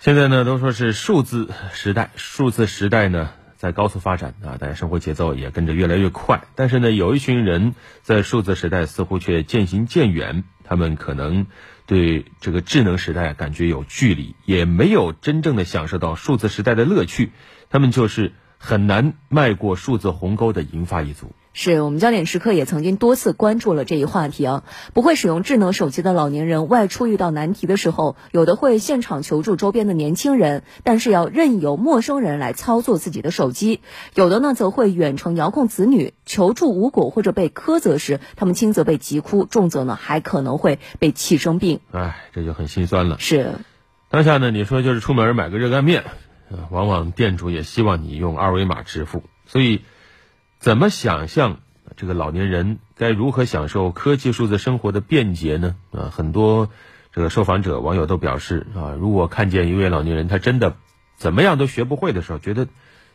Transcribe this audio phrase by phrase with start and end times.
[0.00, 6.44] 现在呢，都说是数字时代，数字时代呢在高速发展啊，大家生活节奏也跟着越来越快。
[6.54, 11.46] 但是呢，有一群人在数字时代似乎却渐行渐远，他们可能
[11.84, 17.32] 对这个智能时代感觉有距离，也没有真正的享受到数字时代的乐趣。
[17.68, 21.34] 他们就是很难迈过数字鸿沟的银发一族。
[21.60, 24.62] 是我们焦点时刻也曾经多次关注了这一话题啊。
[24.94, 33.80] 不会使用智能手机的老年人外出遇到难题的时候，有的会现场求助周边的年轻人，但是要任由陌生人来操作自己的手机；
[34.14, 41.80] 有的呢则会远程遥控子女，求助无果或者被苛责时，他们轻则被急哭，重则呢还可能会被气生病。
[41.90, 43.16] 哎，这就很心酸了。
[43.18, 43.54] 是，
[44.10, 46.04] 当下呢，你说就是出门买个热干面，
[46.70, 49.82] 往往店主也希望你用二维码支付，所以。
[50.58, 51.60] 怎么想象
[51.96, 55.76] 这个老年人该如何享受科技数字生活的便捷呢？
[55.92, 56.70] 啊，很多
[57.12, 60.76] 这个受访者网友都表示啊，如果看见一位老年人他真的
[61.16, 62.66] 怎么样都学不会的时候，觉得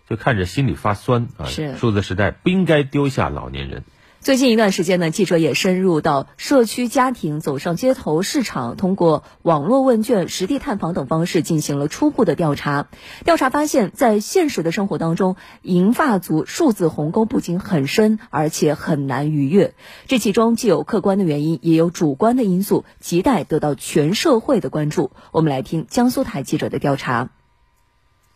[0.09, 1.45] 就看着心里发酸啊。
[1.45, 3.83] 是数字时代不应该丢下老年人。
[4.23, 12.87] 最近一段时间呢，记者也深入到社区、家庭，走上街头、市场，通过网络问卷、实地探访等方式进行了初步的调查。
[13.25, 19.73] 调查发现，在现实的生活当中，银发族数字鸿沟不仅很深，而且很难逾越。
[20.07, 25.11] 这其中既有客观的原因，也有主观的因素，亟待得到全社会的关注。
[25.33, 27.29] 我们来听江苏台记者的调查。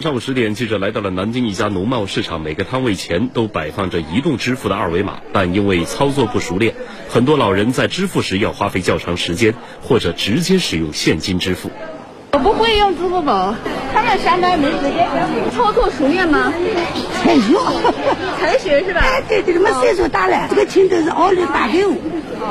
[0.03, 6.75] 上午十点，记者来到了南京一家农贸市场，每个摊位前都摆放着移动支付的二维码，但因为操作不熟练，
[7.09, 11.71] 很多老人在支付时要花费较长时间，或者直接使用现金支付。
[12.33, 13.55] 我不会用支付宝，
[13.91, 15.09] 他们上班没时间
[15.55, 16.53] 操作熟练吗？
[17.23, 17.57] 才学，
[18.39, 19.01] 才学是吧？
[19.01, 21.95] 哎，对对，他们岁数大了，这个钱都是奥利打给我，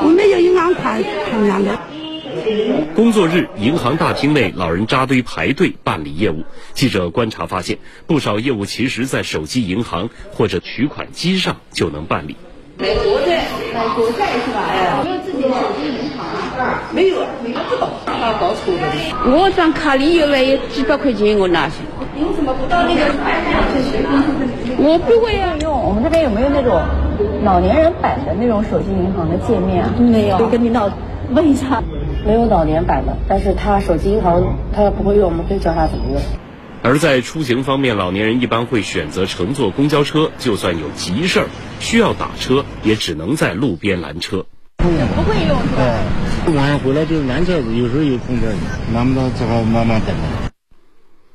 [0.03, 0.97] 我没有银行卡，
[1.31, 1.79] 同样的。
[2.95, 6.43] 工作日，银行大厅内，老人扎堆排队办理业务。
[6.73, 12.35] 记者观察发现，不少业务其实在手机银行或者取款机上就能办理。
[12.79, 14.61] 买国债，买国债是吧？
[14.69, 16.27] 哎，没有自己的手机银行
[16.59, 16.81] 啊？
[16.93, 18.83] 没有，没搞错的。
[19.25, 21.75] 我张卡里有来有几百块钱，我拿去。
[22.15, 23.05] 您怎么不到那个
[23.73, 23.99] 去学？
[24.77, 25.73] 我不会用。
[25.87, 26.79] 我们这边有没有那种
[27.43, 29.93] 老年人版的那种手机银行的界面啊？
[29.97, 30.37] 没有。
[30.47, 30.89] 跟领导
[31.33, 31.83] 问一下。
[32.25, 36.21] 没有老年版的，但是他手机银行他不会用，我们可以教他怎么用。
[36.83, 41.47] 而在出行方面，老年人一般会选择乘坐公交车，就算有急事儿
[41.79, 44.45] 需要打车，也只能在路边拦车。
[44.77, 46.57] 不会用是吧？
[46.57, 48.49] 晚上回来就拦车子，有时候有空调，
[48.93, 50.13] 拦不到只好慢慢等。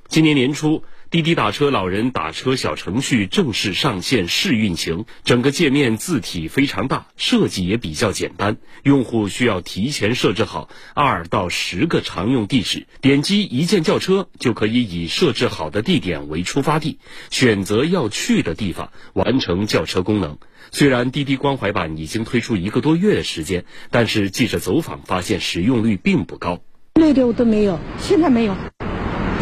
[0.08, 0.82] 今年年初。
[1.12, 8.56] 滴滴打车老人打车小程序正式上线试运行，整个界面字体非常大，设计也比较简单。
[8.82, 16.98] 用户需要提前设置好二到十个常用地址，点击一键叫车就可以以设置好的地点为出发地，
[17.28, 20.38] 选择要去的地方，完成叫车功能。
[20.70, 26.62] 虽然滴滴关怀版已经推出一个多月的时间，但是记者走访发现使用率并不高。
[26.94, 28.56] 那个我都没有，现在没有，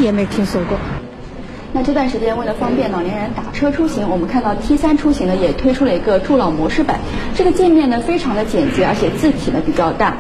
[0.01, 0.77] 也没听说过。
[1.73, 6.99] 那这段时间，为了方便老年人打车出行，我们看到 T 三出行呢也推出了一个助老模式版。
[7.37, 10.17] 这个界面呢非常的简洁，而且字体呢比较大。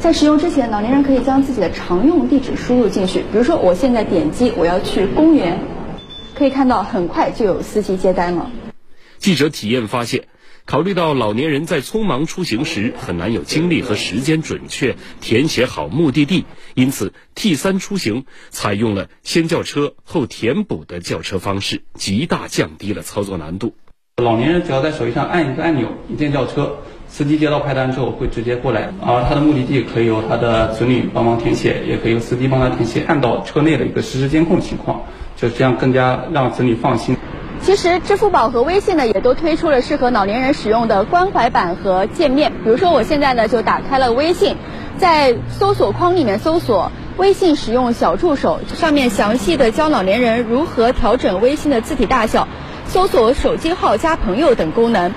[0.00, 3.20] 在使用之前，老年人可以将自己的常用地址输入进去。
[3.32, 5.58] 比如说，我现在点击我要去公园，
[6.34, 8.50] 可以看到很快就有司机接单了。
[9.18, 10.24] 记者体验发现。
[10.68, 23.72] 考虑到老年人在匆忙出行时很难有精力和时间准确填写好目的地，因此 T 三出行采用了先叫车后填补的叫车方式，极大降低了操作难度。
[24.22, 35.00] 老年人只要在手机上按一个按钮，一键叫车，司机接到派单之后会直接过来，而他的目的地可以由他的子女帮忙填写，也可以由司机帮他填写，看到车内的一个实时监控情况，
[35.34, 37.16] 就这样更加让子女放心。
[37.68, 42.50] 其实，支付宝和微信呢，也都推出了适合老年人使用的关怀版和界面。
[42.64, 44.56] 比如说，我现在呢就打开了微信，
[44.96, 52.48] 在搜索框里面搜索“微信使用小助手”，上面详细的教老年人如何调整微信的字体大小、
[52.86, 55.12] 搜索手机号、加朋友等功能。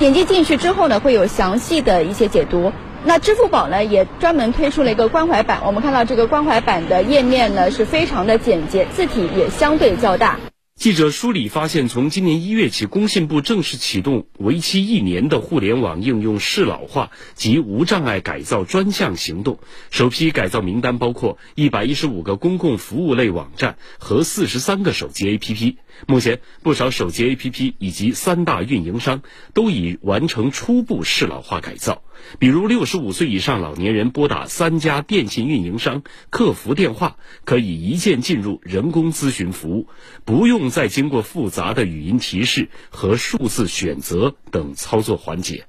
[0.00, 2.72] 点击进去之后呢，会有详细的一些解读。
[3.04, 5.60] 那支付宝呢，也专门推出了一个关怀版。
[5.64, 10.40] 我们看到这个关怀版的页面呢，是非常的简洁，字体也相对较大。
[10.76, 19.60] 记者梳理发现，从今年一月起，工信部正式启动为期一年的互联网应用适老化及无障碍改造专项行动。
[19.90, 25.76] 首批改造名单包括一百一十五个公共服务类网站和四十三个手机 APP。
[26.06, 32.02] 目前，不少手机 APP 以及三大运营商都已完成初步适老化改造。
[32.38, 39.88] 比如，六十五岁以上老年人拨打三家电信运营商客服电话，可以一键进入人工咨询服务，
[40.24, 45.64] 不用再经过复杂的语音提示和数字选择等操作环节。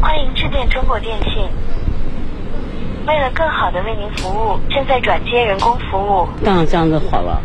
[0.00, 1.32] 欢迎致电中国电信，
[3.06, 6.28] 为了更好的为您服务，正在转接人工服务。
[6.44, 7.42] 当然这样子好了。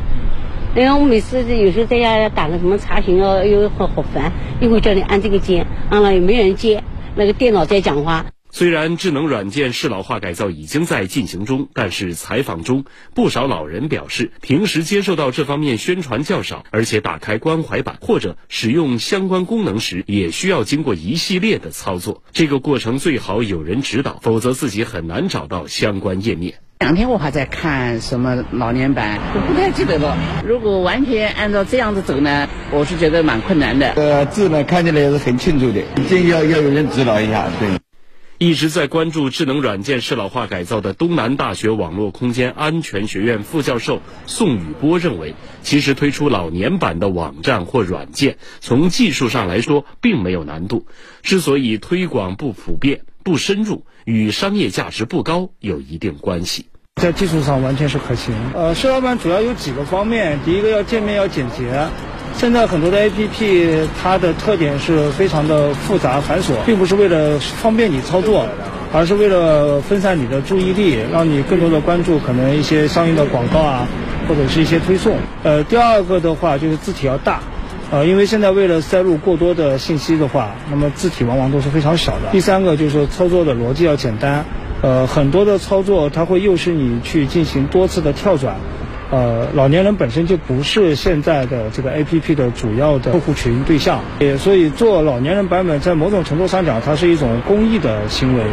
[0.76, 6.84] 因为我每次有时候在家打个什么查询哦，又好好烦，一会叫你按这个键，按了也没人接，
[7.16, 8.26] 那个电脑在讲话。
[8.50, 22.24] 虽然智能软件适老化改造已经在进行中，但是采访中不少老人表示，平时接受到这方面宣传较少，而且打开关怀版或者使用相关功能时，也需要经过一系列的操作。
[22.32, 26.56] 这个过程最好有人指导，否则自己很难找到相关页面。
[26.84, 30.18] 两天我还在看什么老年版，我不太记得了。
[30.46, 33.94] 如果完全按照这样子走呢，我是觉得蛮困难的。
[33.94, 37.70] 呃，字呢看起来也是很清楚的，一定要要有人指导一下，对。
[38.38, 50.86] 一直在关注智能软件适老化改造的东南大学网络空间安全学院副教授宋宇波认为，其实推出老年版的网站或软件，从技术上来说并没有难度。
[51.22, 56.66] 之所以推广不普遍、不深入，与商业价值不高有一定关系。
[57.02, 58.34] 在技术上完全是可行。
[58.54, 61.66] 呃，适老版主要有几个方面，第一个要界面要简洁。
[62.38, 68.48] 现在很多的 APP，它的特点是非常的复杂繁琐，并不是为了方便你操作，
[68.94, 73.86] 而是为了分散你的注意力，让你更多的关注可能一些相应的广告啊，
[74.30, 75.18] 或者是一些推送。
[75.44, 77.42] 呃，第二个的话就是字体要大，
[77.92, 82.30] 呃，因为现在为了塞入过多的信息的话，那么字体往往都是非常小的。
[82.32, 84.46] 第三个就是操作的逻辑要简单，
[84.84, 88.58] 呃，很多的操作它会诱使你去进行多次的跳转。
[89.12, 98.44] 呃，老年人本身就不是现在的这个 A P P 的主要的客户群对象，也所以做老年人版本，在某种程度上讲，它是一种公益的行为，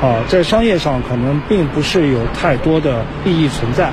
[0.00, 3.92] 啊，在商业上可能并不是有太多的意义存在。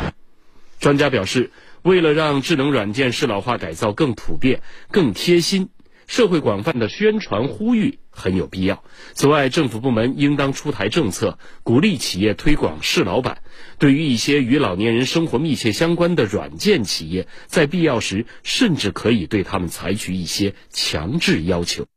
[0.79, 1.51] 专家表示，
[1.81, 4.61] 为了让智能软件适老化改造更普遍、
[4.91, 5.67] 更贴心。
[6.07, 8.83] 社会广泛的宣传呼吁很有必要。
[9.13, 13.41] 此外，政府部门应当出台政策，鼓励企业推广适老板。
[13.79, 21.87] 对于一些与老年人生活密切相关的软件企业，在必要时，甚至可以对他们采取一些强制要求。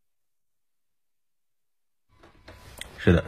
[2.99, 3.25] 是的，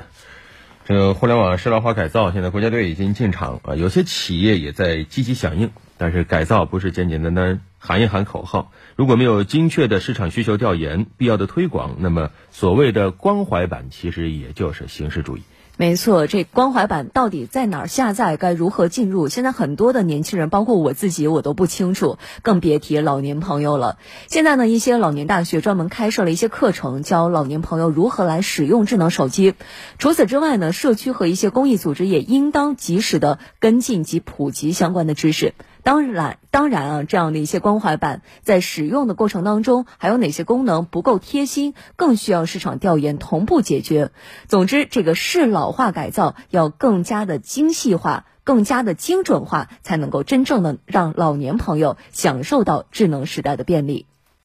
[0.87, 5.71] 这个互联网适老化改造，现在国家队已经进场啊，有些企业也在积极响应。
[5.98, 15.43] 但是改造不是简简单单喊一喊口号，如果没有精确的市场需求调研、必要的推广，那么所谓的关怀版其实也就是形式主义。
[15.78, 18.38] 没错，这关怀版到底在哪儿下载？
[18.38, 19.28] 该如何进入？
[19.28, 23.98] 现在很多的年轻人，包括我自己，我都不清楚，更别提老年朋友了。
[24.26, 29.52] 现在呢，一些老年大学专门开设了一些课程，教老年朋友如何来使用智能手机。
[29.98, 35.52] 除此之外呢，社区和一些公益组织也应当及时的跟进及普及相关的知识。
[35.87, 44.11] 当然，当然啊，这样的一些关怀版在使用的过程当中，还有哪些功能不够贴心，更需要市场调研同步解决。
[44.49, 54.06] 总之，这个适老化改造要更加的精细化、更加的精准化，才能够真正的让老年朋友享受到智能时代的便利。